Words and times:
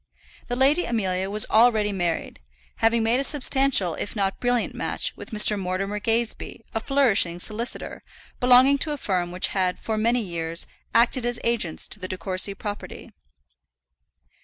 The 0.47 0.55
Lady 0.55 0.85
Amelia 0.85 1.29
was 1.29 1.45
already 1.51 1.91
married, 1.91 2.39
having 2.77 3.03
made 3.03 3.19
a 3.19 3.23
substantial 3.23 3.93
if 3.93 4.15
not 4.15 4.33
a 4.33 4.37
brilliant 4.39 4.73
match 4.73 5.15
with 5.15 5.29
Mr. 5.29 5.59
Mortimer 5.59 5.99
Gazebee, 5.99 6.65
a 6.73 6.79
flourishing 6.79 7.37
solicitor, 7.39 8.01
belonging 8.39 8.79
to 8.79 8.93
a 8.93 8.97
firm 8.97 9.31
which 9.31 9.49
had 9.49 9.77
for 9.77 9.99
many 9.99 10.21
years 10.23 10.65
acted 10.95 11.23
as 11.23 11.39
agents 11.43 11.87
to 11.89 11.99
the 11.99 12.07
De 12.07 12.17
Courcy 12.17 12.55
property. 12.55 13.11